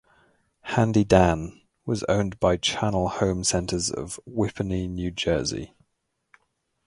[0.61, 5.75] Handy Dan was owned by Channel Home Centers of Whippany, New Jersey.